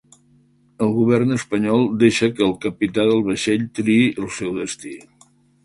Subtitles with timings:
[0.85, 4.99] El govern espanyol deixa que el capità del vaixell triï el seu destí